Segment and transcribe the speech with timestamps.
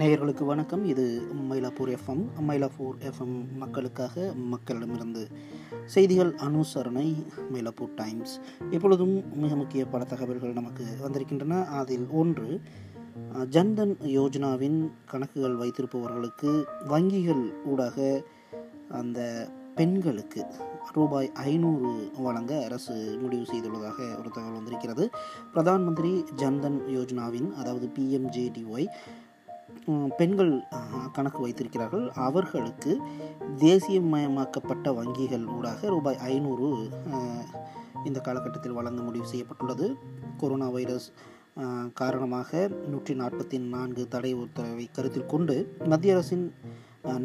[0.00, 0.84] நேயர்களுக்கு வணக்கம்.
[0.84, 5.26] இது மயிலாப்பூர் எஃப்எம் மயிலாப்பூர் எஃப்எம் மக்களுக்காக மக்களிடமிருந்து
[5.84, 8.40] செய்திகள் அனுசரணை மயிலாப்பூர் டைம்ஸ்.
[8.70, 11.66] இப்பொழுதும் மிக முக்கிய பல தகவல்கள் நமக்கு வந்திருக்கின்றன.
[11.66, 12.60] அதில் ஒன்று
[13.48, 18.22] ஜன்தன் யோஜனாவின் கணக்குகள் வைத்திருப்பவர்களுக்கு வங்கிகள் ஊடாக
[18.90, 20.44] அந்த பெண்களுக்கு
[20.92, 25.10] ரூபாய் ஐநூறு வழங்க அரசு முடிவு செய்துள்ளதாக ஒரு தகவல் வந்திருக்கிறது.
[25.54, 28.86] பிரதான் மந்திரி ஜன்தன் யோஜனாவின் அதாவது பிஎம்ஜேடிஒய்
[30.18, 30.52] பெண்கள்
[31.12, 32.04] கணக்கு வைத்திருக்கிறார்கள்.
[32.28, 32.92] அவர்களுக்கு
[33.64, 36.68] தேசியமயமாக்கப்பட்ட வங்கிகள் ஊடாக ரூபாய் ஐநூறு
[38.04, 39.88] இந்த காலகட்டத்தில் வழங்க முடிவு செய்யப்பட்டுள்ளது.
[40.42, 41.08] கொரோனா வைரஸ்
[42.00, 45.56] காரணமாக நூற்றி நாற்பத்தி நான்கு தடை உத்தரவை கருத்தில் கொண்டு
[45.92, 46.46] மத்திய அரசின்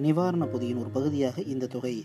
[0.06, 1.96] நிவாரண பொதியின் ஒரு பகுதியாக இந்த தொகை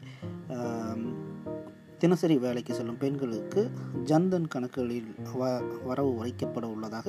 [2.01, 3.63] தினசரி வேலைக்கு செல்லும் பெண்களுக்கு
[4.05, 5.11] ஜன்தன் கணக்குகளில்
[5.41, 5.49] வ
[5.85, 7.09] வரவு வைக்கப்பட உள்ளதாக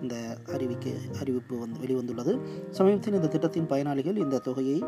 [0.00, 0.14] இந்த
[0.52, 2.32] அறிவிக்க அறிவிப்பு வந்து வெளிவந்துள்ளது.
[2.70, 4.78] சமீபத்தில் இந்த திட்டத்தின் பயனாளிகள் இந்த தொகையை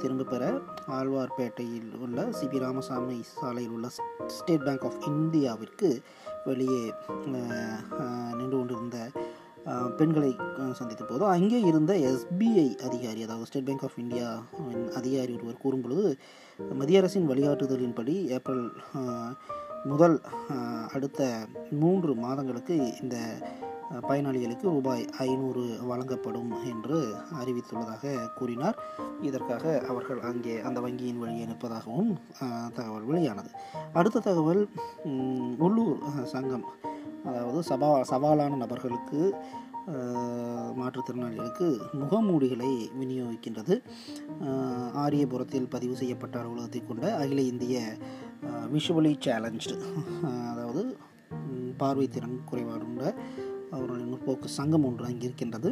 [0.00, 3.88] திரும்ப பெற ஆழ்வார்பேட்டையில் உள்ள சிபி ராமசாமி சாலையில் உள்ள
[4.26, 5.90] ஸ்டேட் பேங்க் ஆஃப் இந்தியாவிற்கு
[6.44, 6.84] வெளியே
[8.38, 8.96] நின்று கொண்டிருந்த
[9.96, 10.30] பெண்களை
[10.72, 14.28] சந்தித்த போது அங்கே இருந்த எஸ்பிஐ அதிகாரி அதாவது ஸ்டேட் பேங்க் ஆஃப் இந்தியா
[14.94, 16.04] அதிகாரி ஒருவர் கூறும்பொழுது
[16.72, 18.64] மத்திய அரசின் வழிகாட்டுதலின்படி ஏப்ரல்
[19.84, 20.16] முதல்
[20.92, 21.20] அடுத்த
[21.82, 23.16] மூன்று மாதங்களுக்கு இந்த
[24.08, 26.98] பயனாளிகளுக்கு ரூபாய் ஐநூறு வழங்கப்படும் என்று
[27.40, 28.76] அறிவித்துள்ளதாக கூறினார்.
[29.20, 32.12] இதற்காக அவர்கள் அங்கே அந்த வங்கியின் வழியை நிற்பதாகவும்
[32.74, 33.50] தகவல் வெளியானது.
[33.92, 34.62] அடுத்த தகவல்
[35.58, 36.00] உள்ளூர்
[36.34, 36.64] சங்கம்
[37.28, 39.20] அதாவது சபா சவாலான நபர்களுக்கு
[40.78, 41.68] மாற்றுத்திறனாளிகளுக்கு
[42.00, 42.70] முகமூடிகளை
[43.00, 43.74] விநியோகிக்கின்றது.
[45.04, 47.80] ஆரியபுரத்தில் பதிவு செய்யப்பட்ட அலுவலகத்தை கொண்ட அகில இந்திய
[48.74, 49.74] விஷுவலி சேலஞ்சு
[50.50, 50.82] அதாவது
[51.80, 53.02] பார்வை பார்வைத்திறன் குறைபாடுள்ள
[53.74, 55.70] அவர்களின் முற்போக்கு சங்கம் ஒன்று அங்கே இருக்கின்றது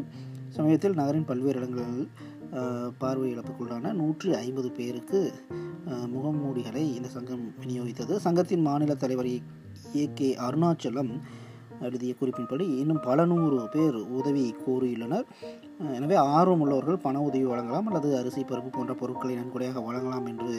[0.57, 2.07] சமயத்தில் நகரின் பல்வேறு இடங்களில்
[3.03, 5.21] பார்வை இழப்புக்குள்ளான நூற்றி ஐம்பது பேருக்கு
[6.15, 8.15] முகமூடிகளை இந்த சங்கம் விநியோகித்தது.
[8.27, 9.31] சங்கத்தின் மாநில தலைவர்
[10.01, 11.13] ஏ கே அருணாச்சலம்
[11.87, 15.27] எழுதிய குறிப்பின்படி இன்னும் பல நூறு பேர் உதவி கோரியுள்ளனர்.
[15.97, 20.53] எனவே ஆர்வம் உள்ளவர்கள் பண உதவி வழங்கலாம் அல்லது அரிசி பருப்பு போன்ற பொருட்களை நன்கொடையாக வழங்கலாம் என்று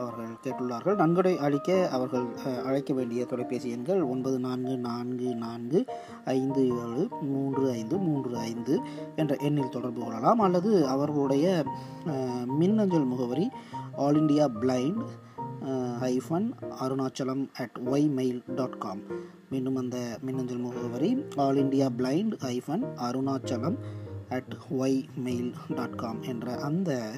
[0.00, 0.98] அவர்கள் கேட்டுள்ளார்கள்.
[1.02, 2.26] நன்கொடை அளிக்க அவர்கள்
[2.68, 5.80] அழைக்க வேண்டிய தொலைபேசி எண்கள் ஒன்பது நான்கு நான்கு நான்கு
[6.38, 8.74] ஐந்து ஏழு மூன்று ஐந்து மூன்று ஐந்து
[9.22, 10.42] என்ற எண்ணில் தொடர்பு கொள்ளலாம்.
[10.48, 11.46] அல்லது அவர்களுடைய
[12.60, 13.48] மின்னஞ்சல் முகவரி
[14.04, 15.02] all India blind
[15.66, 19.00] hyphen Arunachalam at ymail dot com
[19.50, 23.78] மீண்டும் அந்த மின்னஞ்சல் முகவரி all India blind hyphen Arunachalam
[24.28, 27.10] at ymail dot com என்ற அந்த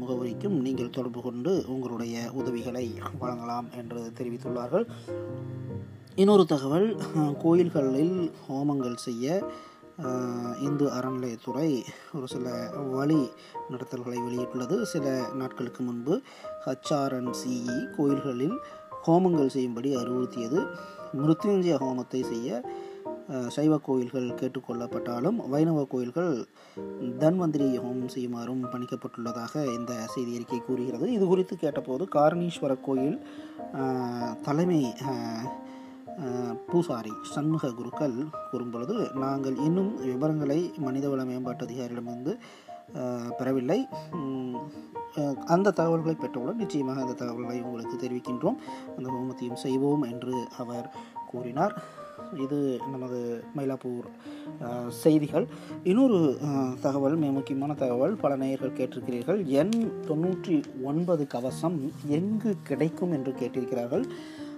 [0.00, 4.86] முகவரிக்கும் நீங்கள் தொடர்பு கொண்டு உங்களுடைய உதவிகளை வழங்கலாம் என்று தெரிவித்துள்ளார்கள்.
[6.14, 6.96] இன்னொரு தகவல்
[7.38, 9.44] கோயில்களில் ஹோமங்கள் செய்ய
[10.66, 11.70] இந்து அறநிலையத்துறை
[12.16, 12.46] ஒரு சில
[12.96, 13.20] வழி
[13.72, 14.76] நடத்தல்களை வெளியிட்டுள்ளது.
[14.92, 15.06] சில
[15.40, 16.14] நாட்களுக்கு முன்பு
[16.66, 18.56] ஹச்ஆர்என்சிஇ கோயில்களில்
[19.06, 20.60] ஹோமங்கள் செய்யும்படி அறிவுறுத்தியது.
[21.20, 22.62] மிருத்யுஞ்சய ஹோமத்தை செய்ய
[23.54, 26.32] சைவ கோயில்கள் கேட்டுக்கொள்ளப்பட்டாலும் வைணவ கோயில்கள்
[27.22, 31.06] தன்வந்திரி ஹோமம் செய்யுமாறும் பணிக்கப்பட்டுள்ளதாக இந்த செய்தி அறிக்கை கூறுகிறது.
[31.16, 33.18] இது குறித்து கேட்டபோது காரணீஸ்வர கோயில்
[34.46, 34.80] தலைமை
[36.70, 38.16] பூசாரி சண்முக குருக்கள்
[38.50, 42.34] கூறும்பொழுது நாங்கள் இன்னும் விவரங்களை மனிதவள மேம்பாட்டு அதிகாரியிடமிருந்து
[43.38, 43.78] பெறவில்லை.
[45.54, 48.58] அந்த தகவல்களை பெற்றவுடன் நிச்சயமாக அந்த தகவல்களை உங்களுக்கு தெரிவிக்கின்றோம்.
[48.96, 50.34] அந்த ஹோமத்தையும் செய்வோம் என்று
[50.64, 50.86] அவர்
[51.30, 51.74] கூறினார்.
[52.44, 52.58] இது
[52.92, 53.18] நமது
[53.56, 54.08] மயிலாப்பூர்
[55.02, 55.46] செய்திகள்.
[55.90, 56.18] இன்னொரு
[56.84, 59.40] தகவல் மிக முக்கியமான தகவல் பல நேயர்கள் கேட்டிருக்கிறீர்கள்.
[59.60, 59.74] எண்
[60.08, 60.56] தொண்ணூற்றி
[60.90, 61.78] ஒன்பது கவசம்
[62.18, 64.04] எங்கு கிடைக்கும் என்று கேட்டிருக்கிறார்கள்.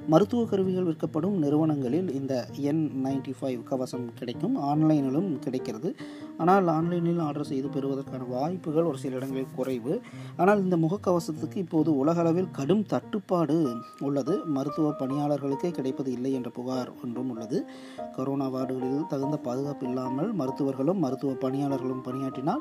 [0.09, 4.57] மருத்துவ கருவிகள் விற்கப்படும் நிறுவனங்களில் இந்த என் நைன்டி ஃபைவ் கவசம் கிடைக்கும்.
[4.63, 5.95] ஆன்லைனிலும் கிடைக்கிறது.
[6.37, 10.01] ஆனால் ஆன்லைனில் ஆர்டர் செய்து பெறுவதற்கான வாய்ப்புகள் ஒரு சில இடங்களில் குறைவு.
[10.37, 14.45] ஆனால் இந்த முகக்கவசத்துக்கு இப்போது உலகளவில் கடும் தட்டுப்பாடு உள்ளது.
[14.45, 17.67] மருத்துவ பணியாளர்களுக்கே கிடைப்பது இல்லை என்ற புகார் ஒன்றும் உள்ளது.
[18.13, 22.61] கொரோனா வார்டுகளில் தகுந்த பாதுகாப்பு இல்லாமல் மருத்துவர்களும் மருத்துவ பணியாளர்களும் பணியாற்றினால்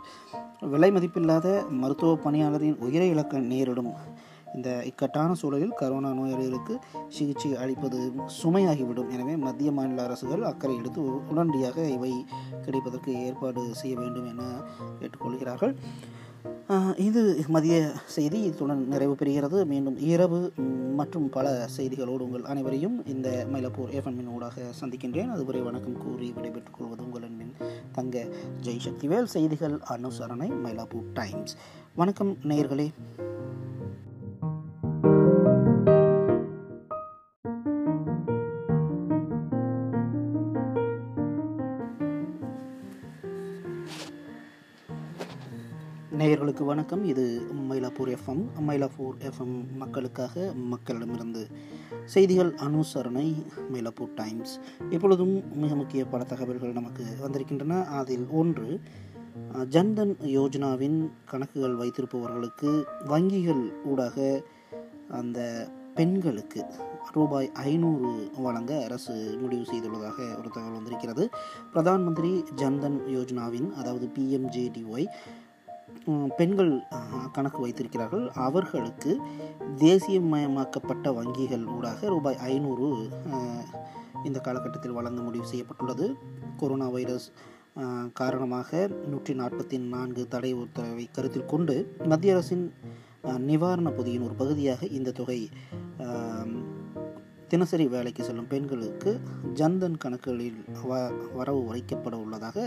[0.61, 3.93] விலை மதிப்பில்லாத மருத்துவ பணியாளரின் உயிரை இழக்க நேரிடும்.
[4.55, 7.99] இந்த இக்கட்டான சூழலில் கரோனா நோயாளிகளுக்கு சிகிச்சை அளிப்பது
[8.43, 9.11] சுமையாகிவிடும்.
[9.15, 12.13] எனவே மத்திய மாநில அரசுகள் அக்கறை எடுத்து உடனடியாக இவை
[12.61, 14.43] கிடைப்பதற்கு ஏற்பாடு செய்ய வேண்டும் என
[14.99, 15.75] கேட்டுக்கொள்கிறார்கள்.
[17.07, 18.39] இது மதிய செய்தி.
[18.49, 19.65] இத்துடன் நிறைவு பெறுகிறது.
[19.71, 20.39] மீண்டும் இரவு
[20.99, 25.31] மற்றும் பல செய்திகளோடு உங்கள் அனைவரையும் இந்த மயிலப்பூர் எஃப்எம்மின் ஊடாக சந்திக்கின்றேன்.
[25.35, 27.53] அதுவரை வணக்கம் கூறி விடைபெற்றுக் கொள்வது உங்கள் அன்பின்
[27.91, 28.25] தங்க
[28.61, 31.55] ஜெய் சக்திவேல் செய்திகள் அனுசரணை மயிலாப்பூர் டைம்ஸ்.
[31.95, 32.87] வணக்கம் நேயர்களே.
[46.21, 47.03] நேயர்களுக்கு வணக்கம்.
[47.03, 51.51] இது மயிலாப்பூர் எஃப்எம் மயிலாப்பூர் எஃப்எம் மக்களுக்காக மக்களிடமிருந்து
[52.05, 54.59] செய்திகள் அனுசரணை மயிலாப்பூர் டைம்ஸ்.
[54.89, 57.85] எப்பொழுதும் மிக முக்கிய பல தகவல்கள் நமக்கு வந்திருக்கின்றன.
[57.85, 58.81] அதில் ஒன்று
[59.69, 64.43] ஜன்தன் யோஜனாவின் கணக்குகள் வைத்திருப்பவர்களுக்கு வங்கிகள் ஊடாக
[65.09, 66.65] அந்த பெண்களுக்கு
[67.11, 71.29] ரூபாய் ஐநூறு வழங்க அரசு முடிவு செய்துள்ளதாக ஒரு தகவல் வந்திருக்கிறது.
[71.73, 75.05] பிரதான் மந்திரி ஜன்தன் யோஜனாவின் அதாவது பிஎம்ஜேடிஒய்
[76.37, 76.71] பெண்கள்
[77.31, 78.25] கணக்கு வைத்திருக்கிறார்கள்.
[78.47, 79.11] அவர்களுக்கு
[79.85, 82.87] தேசியமயமாக்கப்பட்ட வங்கிகள் ஊடாக ரூபாய் ஐநூறு
[84.27, 86.07] இந்த காலகட்டத்தில் வழங்க முடிவு செய்யப்பட்டுள்ளது.
[86.57, 87.27] கொரோனா வைரஸ்
[88.19, 91.75] காரணமாக நூற்றி நாற்பத்தி நான்கு தடை உத்தரவை கருத்தில் கொண்டு
[92.11, 92.65] மத்திய அரசின்
[93.49, 95.39] நிவாரண பொதியின் ஒரு பகுதியாக இந்த தொகை
[97.51, 99.11] தினசரி வேலைக்கு செல்லும் பெண்களுக்கு
[99.53, 100.59] ஜன்தன் கணக்குகளில்
[100.89, 100.99] வ
[101.37, 102.57] வரவு உரைக்கப்பட உள்ளதாக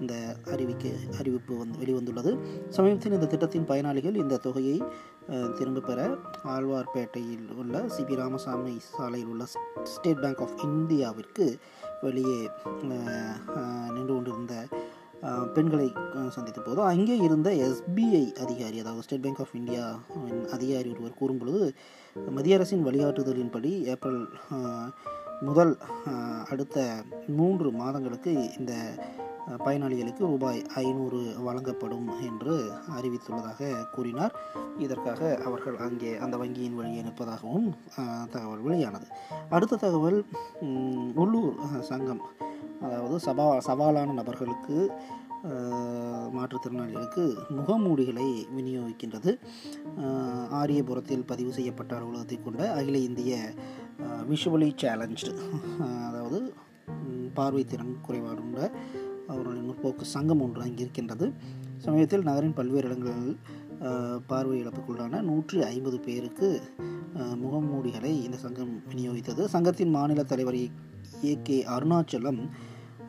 [0.00, 0.14] இந்த
[0.52, 0.88] அறிவிக்க
[1.18, 2.32] அறிவிப்பு வந்து வெளிவந்துள்ளது.
[2.68, 4.82] சமீபத்தில் இந்த திட்டத்தின் பயனாளிகள் இந்த தொகையை
[5.54, 6.00] திரும்ப பெற
[6.44, 9.44] ஆழ்வார்பேட்டையில் உள்ள சிபி ராமசாமி சாலையில் உள்ள
[9.84, 11.46] ஸ்டேட் பேங்க் ஆஃப் இந்தியாவிற்கு
[12.00, 12.40] வெளியே
[13.94, 14.54] நின்று கொண்டிருந்த
[15.54, 15.88] பெண்களை
[16.28, 19.84] சந்தித்த போது அங்கே இருந்த எஸ்பிஐ அதிகாரி அதாவது ஸ்டேட் பேங்க் ஆஃப் இந்தியா
[20.50, 21.62] அதிகாரி ஒருவர் கூறும்பொழுது
[22.30, 24.22] மத்திய அரசின் வழிகாட்டுதலின்படி ஏப்ரல்
[25.40, 25.74] முதல்
[26.50, 26.78] அடுத்த
[27.26, 28.72] மூன்று மாதங்களுக்கு இந்த
[29.64, 32.54] பயனாளிகளுக்கு ரூபாய் ஐநூறு வழங்கப்படும் என்று
[32.96, 34.34] அறிவித்துள்ளதாக கூறினார்.
[34.78, 37.68] இதற்காக அவர்கள் அங்கே அந்த வங்கியின் வழியை நிற்பதாகவும்
[38.30, 39.06] தகவல் வெளியானது.
[39.50, 40.18] அடுத்த தகவல்
[41.14, 41.56] உள்ளூர்
[41.90, 42.22] சங்கம்
[42.86, 44.76] அதாவது சபா சவாலான நபர்களுக்கு
[46.36, 47.22] மாற்றுத்திறனாளிகளுக்கு
[47.58, 49.30] முகமூடிகளை விநியோகிக்கின்றது.
[50.60, 53.38] ஆரியபுரத்தில் பதிவு செய்யப்பட்ட அலுவலகத்தை கொண்ட அகில இந்திய
[54.30, 55.30] விஷுவலி சேலஞ்சு
[56.08, 56.40] அதாவது
[57.38, 58.60] பார்வைத்திறன் குறைபாடுண்ட
[59.32, 61.26] அவர்களின் முற்போக்கு சங்கம் ஒன்று அங்கே இருக்கின்றது
[61.84, 63.36] சமயத்தில் நகரின் பல்வேறு இடங்களில்
[64.30, 66.48] பார்வை இழப்புக்குள்ளான நூற்றி ஐம்பது பேருக்கு
[67.42, 69.42] முகமூடிகளை இந்த சங்கம் விநியோகித்தது.
[69.54, 70.58] சங்கத்தின் மாநில தலைவர்
[71.28, 72.40] ஏ கே அருணாச்சலம்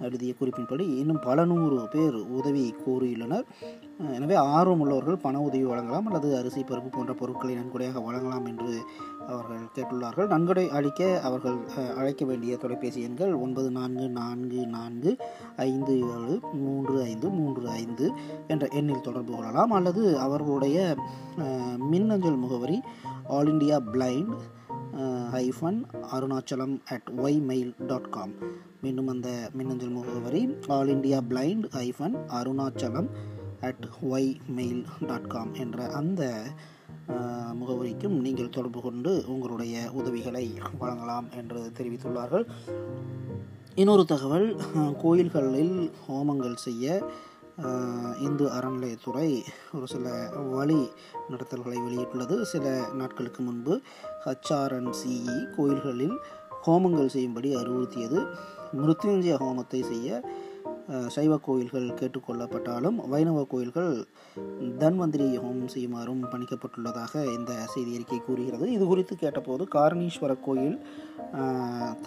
[0.07, 3.45] எழுதிய குறிப்பின்படி இன்னும் பல நூறு பேர் உதவி கோரியுள்ளனர்.
[4.17, 8.71] எனவே ஆர்வம் உள்ளவர்கள் பண உதவி வழங்கலாம் அல்லது அரிசி பருப்பு போன்ற பொருட்களை நன்கொடையாக வழங்கலாம் என்று
[9.33, 10.29] அவர்கள் கேட்டுள்ளார்கள்.
[10.33, 11.57] நன்கொடை அளிக்க அவர்கள்
[11.99, 15.11] அழைக்க வேண்டிய தொலைபேசி எண்கள் ஒன்பது நான்கு நான்கு நான்கு
[15.69, 18.07] ஐந்து ஏழு மூன்று ஐந்து மூன்று ஐந்து
[18.53, 19.75] என்ற எண்ணில் தொடர்பு கொள்ளலாம்.
[19.79, 20.77] அல்லது அவர்களுடைய
[21.91, 22.79] மின்னஞ்சல் முகவரி
[23.35, 24.33] all India blind
[25.33, 25.79] hyphen
[26.13, 28.33] Arunachalam at ymail dot com
[28.81, 33.09] மீண்டும் அந்த மின்னஞ்சல் முகவரி all India blind hyphen Arunachalam
[33.61, 36.43] at ymail dot com என்ற அந்த
[37.59, 40.45] முகவரிக்கும் நீங்கள் தொடர்பு கொண்டு உங்களுடைய உதவிகளை
[40.79, 42.45] வழங்கலாம் என்று தெரிவித்துள்ளார்கள்.
[43.75, 44.47] இன்னொரு தகவல்
[45.01, 46.85] கோயில்களில் ஹோமங்கள் செய்ய
[48.25, 49.29] இந்து அறநிலையத்துறை
[49.75, 50.81] ஒரு சில வழி
[51.31, 52.37] நடத்தல்களை வெளியிட்டுள்ளது.
[52.53, 53.75] சில நாட்களுக்கு முன்பு
[54.25, 56.17] ஹச்ஆர்என்சிஇ கோயில்களில்
[56.67, 58.19] ஹோமங்கள் செய்யும்படி அறிவுறுத்தியது.
[58.81, 60.21] மிருத்யுஞ்சய ஹோமத்தை செய்ய
[61.15, 63.91] சைவ கோயில்கள் கேட்டுக்கொள்ளப்பட்டாலும் வைணவ கோயில்கள்
[64.81, 68.65] தன்வந்திரி ஹோமம் செய்யுமாறும் பணிக்கப்பட்டுள்ளதாக இந்த செய்தி அறிக்கை கூறுகிறது.
[68.71, 70.77] இது குறித்து கேட்டபோது காரணீஸ்வர கோயில்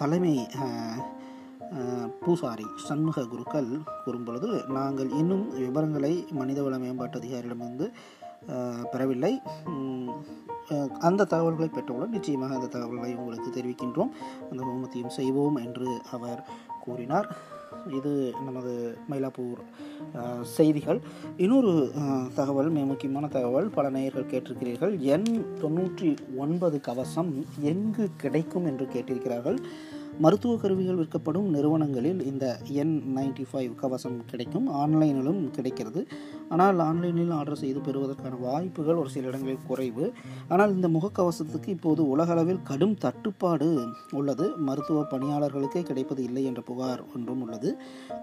[0.01, 0.35] தலைமை
[2.23, 3.69] பூசாரி சண்முக குருக்கள்
[4.05, 7.87] கூறும்பொழுது நாங்கள் இன்னும் விவரங்களை மனிதவள மேம்பாட்டு அதிகாரியிடமிருந்து
[8.93, 9.33] பெறவில்லை.
[11.07, 14.11] அந்த தகவல்களை பெற்றவுடன் நிச்சயமாக அந்த தகவல்களை உங்களுக்கு தெரிவிக்கின்றோம்.
[14.51, 16.41] அந்த ஹோமத்தையும் செய்வோம் என்று அவர்
[16.85, 17.27] கூறினார்.
[17.97, 18.11] இது
[18.45, 18.73] நமது
[19.09, 19.59] மயிலாப்பூர்
[20.57, 20.99] செய்திகள்.
[21.43, 21.73] இன்னொரு
[22.39, 24.93] தகவல் மிக முக்கியமான தகவல் பல நேயர்கள் கேட்டிருக்கிறீர்கள்.
[25.15, 25.29] எண்
[25.63, 26.11] தொண்ணூற்றி
[26.43, 27.31] ஒன்பது கவசம்
[27.73, 29.59] எங்கு கிடைக்கும் என்று கேட்டிருக்கிறார்கள்.
[30.19, 32.45] மருத்துவ கருவிகள் விற்கப்படும் நிறுவனங்களில் இந்த
[32.81, 34.67] என் நைன்டி ஃபைவ் கவசம் கிடைக்கும்.
[34.73, 36.07] ஆன்லைனிலும் கிடைக்கிறது.
[36.49, 40.13] ஆனால் ஆன்லைனில் ஆர்டர் செய்து பெறுவதற்கான வாய்ப்புகள் ஒரு சில இடங்களில் குறைவு.
[40.47, 43.69] ஆனால் இந்த முகக்கவசத்துக்கு இப்போது உலகளவில் கடும் தட்டுப்பாடு
[44.11, 44.57] உள்ளது.
[44.57, 47.77] மருத்துவ பணியாளர்களுக்கே கிடைப்பது இல்லை என்ற புகார் ஒன்றும் உள்ளது.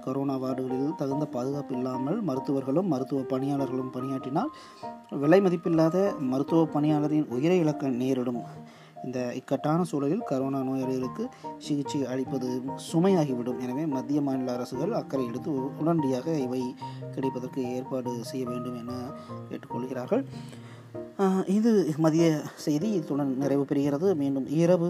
[0.05, 4.53] கொரோனா வார்டுகளில் தகுந்த பாதுகாப்பு இல்லாமல் மருத்துவர்களும் மருத்துவ பணியாளர்களும் பணியாற்றினால்
[5.11, 8.43] விலை மதிப்பில்லாத மருத்துவ பணியாளரின் உயிரை இழக்க நேரிடும்.
[9.05, 11.25] இந்த இக்கட்டான சூழலில் கரோனா நோயாளிகளுக்கு
[11.59, 12.49] சிகிச்சை அளிப்பது
[12.93, 13.61] சுமையாகிவிடும்.
[13.65, 16.63] எனவே மத்திய மாநில அரசுகள் அக்கறை எடுத்து உடனடியாக இவை
[17.15, 18.93] கிடைப்பதற்கு ஏற்பாடு செய்ய வேண்டும் என
[19.49, 20.25] கேட்டுக்கொள்கிறார்கள்.
[21.47, 21.71] இது
[22.05, 22.89] மதிய செய்தி.
[22.99, 24.09] இத்துடன் நிறைவு பெறுகிறது.
[24.23, 24.89] மீண்டும் இரவு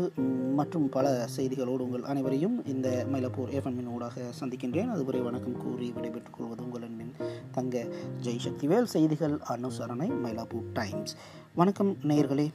[0.59, 4.91] மற்றும் பல செய்திகளோடு உங்கள் அனைவரையும் இந்த மயிலப்பூர் எஃப்எம்மின் ஊடாக சந்திக்கின்றேன்.
[4.95, 7.15] அதுவரை வணக்கம் கூறி விடைபெற்றுக் கொள்வது உங்கள் அன்பின்
[7.53, 7.85] தங்க
[8.25, 11.15] ஜெய் சக்திவேல் செய்திகள் அனுசரணை மயிலாப்பூர் டைம்ஸ்.
[11.55, 12.49] வணக்கம் நேயர்களே.